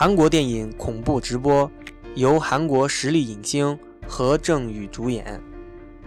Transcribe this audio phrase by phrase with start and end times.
[0.00, 1.68] 韩国电影恐怖直播，
[2.14, 5.42] 由韩国实力影星何正宇主演。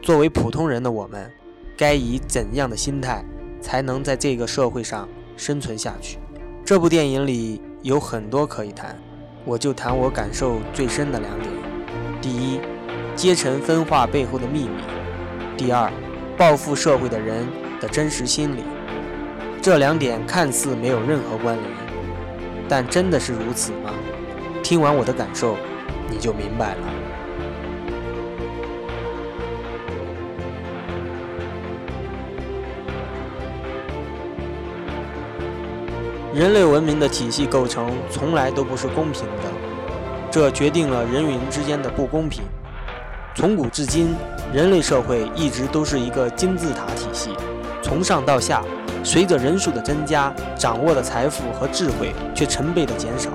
[0.00, 1.30] 作为普通人的我们，
[1.76, 3.22] 该以怎样的心态
[3.60, 6.16] 才能在这个社会上生存下去？
[6.64, 8.98] 这部电影里有很多可以谈，
[9.44, 11.52] 我就谈我感受最深的两点：
[12.22, 12.60] 第一，
[13.14, 14.80] 阶层分化背后的秘密；
[15.58, 15.92] 第二，
[16.38, 17.46] 报复社会的人
[17.82, 18.62] 的真实心理。
[19.60, 21.68] 这两点看似没有任何关联，
[22.68, 23.90] 但真的是如此吗？
[24.62, 25.56] 听完我的感受，
[26.08, 26.80] 你就明白了。
[36.34, 39.50] 人类文明的体系构成从来都不是公平的，
[40.30, 42.42] 这决定了人与人之间的不公平。
[43.36, 44.16] 从古至今，
[44.52, 47.30] 人类社会一直都是一个金字塔体系，
[47.82, 48.64] 从上到下。
[49.04, 53.30] 随着人数的增加，掌握的财富和智慧却成倍的减少。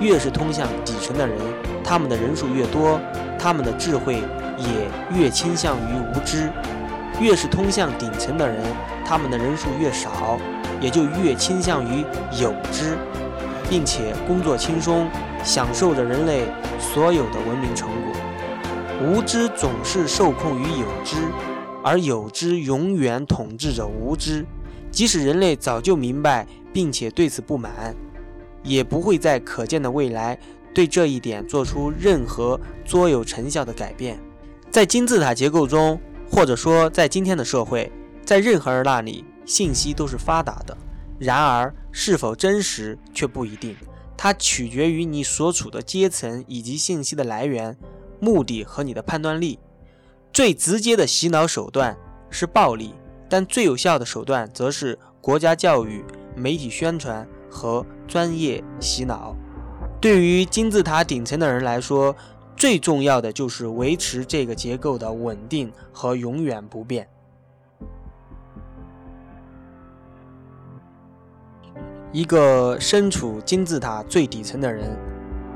[0.00, 1.36] 越是通向底层的人，
[1.84, 2.98] 他们的人数越多，
[3.38, 4.22] 他们的智慧
[4.56, 6.48] 也越倾向于无知；
[7.20, 8.64] 越是通向顶层的人，
[9.04, 10.38] 他们的人数越少，
[10.80, 12.02] 也就越倾向于
[12.40, 12.96] 有知，
[13.68, 15.06] 并且工作轻松，
[15.44, 16.46] 享受着人类
[16.78, 18.20] 所有的文明成果。
[19.06, 21.16] 无知总是受控于有知，
[21.84, 24.46] 而有知永远统治着无知。
[24.90, 27.94] 即使人类早就明白，并且对此不满，
[28.62, 30.38] 也不会在可见的未来
[30.74, 34.18] 对这一点做出任何卓有成效的改变。
[34.70, 37.90] 在金字塔结构中，或者说在今天的社会，
[38.24, 40.76] 在任何人那里，信息都是发达的。
[41.18, 43.76] 然而，是否真实却不一定，
[44.16, 47.76] 它取决于你所处的阶层以及信息的来源、
[48.20, 49.58] 目的和你的判断力。
[50.32, 51.96] 最直接的洗脑手段
[52.30, 52.94] 是暴力。
[53.30, 59.36] 但最有效的手段则是国家教育、媒体宣传和专业洗脑。
[60.00, 62.16] 对于金字塔顶层的人来说，
[62.56, 67.08] 最重要的就是维持这个结构的稳定和永远不变。
[72.10, 74.96] 一个身处金字塔最底层的人，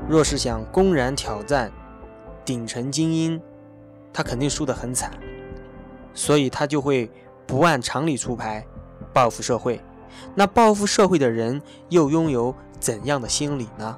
[0.07, 1.69] 若是想公然挑战
[2.45, 3.41] 顶层精英，
[4.13, 5.11] 他肯定输得很惨，
[6.13, 7.11] 所以他就会。
[7.47, 8.65] 不按常理出牌，
[9.13, 9.81] 报复社会。
[10.33, 13.97] 那报复社会的人又拥有怎样的心理呢？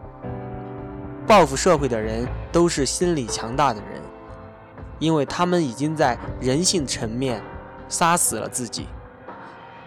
[1.26, 4.02] 报复社会的人都是心理强大的人，
[5.00, 7.42] 因为他们已经在人性层面
[7.88, 8.88] 杀死了自己。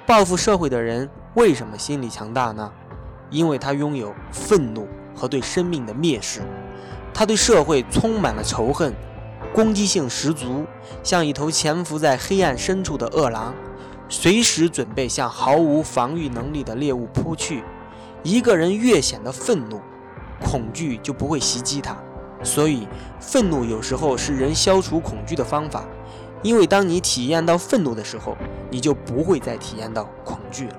[0.06, 2.72] 报复社会的人为什么心理强大呢？
[3.30, 6.40] 因为他拥有愤怒和对生命的蔑视，
[7.14, 8.94] 他对社会充满了仇恨。
[9.52, 10.64] 攻击性十足，
[11.02, 13.52] 像一头潜伏在黑暗深处的恶狼，
[14.08, 17.64] 随时准备向毫无防御能力的猎物扑去。
[18.22, 19.80] 一个人越显得愤怒，
[20.40, 21.96] 恐惧就不会袭击他。
[22.42, 22.86] 所以，
[23.18, 25.84] 愤怒有时候是人消除恐惧的方法。
[26.42, 28.36] 因为当你体验到愤怒的时候，
[28.70, 30.76] 你就不会再体验到恐惧了。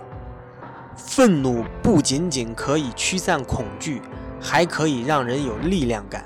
[0.95, 4.01] 愤怒不仅仅可以驱散恐惧，
[4.39, 6.25] 还可以让人有力量感。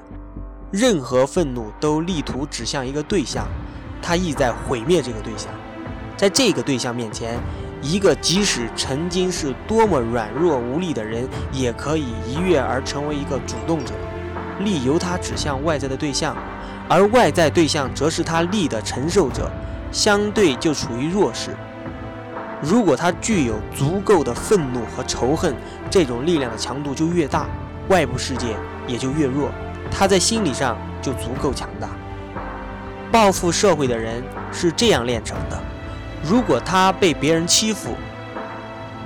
[0.76, 3.48] 任何愤怒都力图指向一个对象，
[4.02, 5.50] 他意在毁灭这个对象。
[6.18, 7.40] 在这个对象面前，
[7.82, 13.94] 一个即使曾经是多么软弱无力的人，也可以一跃而成为一个主动者。
[14.60, 16.36] 力由他指向外在的对象，
[16.90, 19.50] 而外在对象则是他力的承受者，
[19.94, 21.56] 相对就处于弱势。
[22.62, 25.56] 如果他具有足够的愤怒和仇恨，
[25.90, 27.48] 这种力量的强度就越大，
[27.88, 29.50] 外部世界也就越弱。
[29.98, 31.88] 他在心理上就足够强大。
[33.12, 35.58] 报复社会的人是这样炼成的：
[36.22, 37.96] 如果他被别人欺负，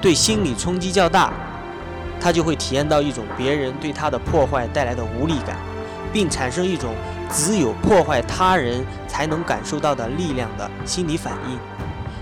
[0.02, 1.32] 对心理冲击较大，
[2.20, 5.56] 他就会体验到一种别人对他的破坏带来的无力感，
[6.12, 6.96] 并产生一种
[7.32, 11.60] 只有破坏他人才能感受到的力量的心理反应。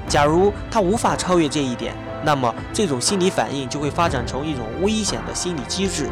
[0.10, 6.10] 假如他无法超越这一点，那么这种心理反应就会发展成一种危险的心理机制。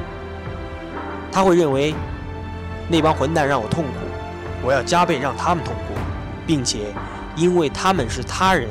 [1.34, 1.94] 他会认为。
[2.88, 3.92] 那帮混蛋让我痛苦，
[4.64, 5.94] 我要加倍让他们痛苦，
[6.46, 6.94] 并且，
[7.36, 8.70] 因为他们是他人，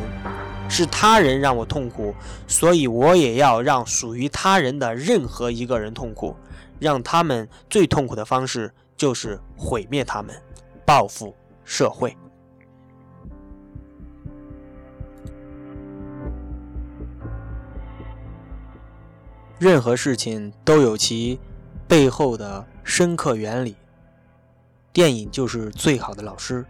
[0.69, 2.15] 是他人让我痛苦，
[2.47, 6.37] 所以我也要让属于他人的任何一个人痛苦，
[6.79, 10.35] 让他们最痛苦的方式就是毁灭他们，
[10.87, 11.35] 报复
[11.65, 12.17] 社会。
[19.59, 21.41] 任何事情都有其
[21.89, 23.77] 背后的深刻原理。
[24.95, 26.65] 电影就是最好的老师，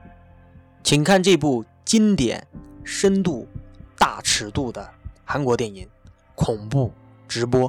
[0.83, 2.45] 请看这部经典、
[2.83, 3.47] 深度、
[3.99, 4.91] 大尺度的
[5.27, 5.85] 韩国电影
[6.35, 6.91] 《恐怖
[7.29, 7.69] 直播》。